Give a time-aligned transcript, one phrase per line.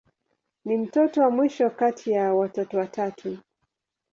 [0.65, 3.37] Ni mtoto wa mwisho kati ya watoto watatu.